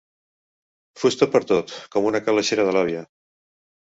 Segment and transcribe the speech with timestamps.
[1.01, 3.03] Fusta pertot, com una calaixera de l'àvia.